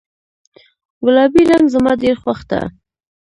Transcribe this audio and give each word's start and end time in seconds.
ګلابي 1.05 1.43
رنګ 1.51 1.65
زما 1.73 1.91
ډیر 2.03 2.15
خوښ 2.23 2.39
ده 2.49 2.61